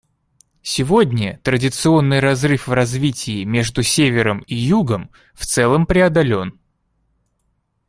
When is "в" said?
2.67-2.73, 5.35-5.45